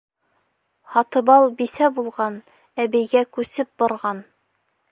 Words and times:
«Һатыбал 0.95 1.45
бисә 1.59 1.89
булған, 1.99 2.39
әбейгә 2.85 3.23
күсеп 3.39 3.71
барған!» 3.83 4.23